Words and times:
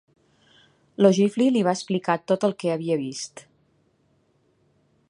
L'Ogivly 1.05 1.49
li 1.57 1.61
va 1.67 1.75
explicar 1.79 2.17
tot 2.33 2.49
el 2.49 2.57
que 2.65 2.73
havia 2.77 2.99
vist. 3.05 3.47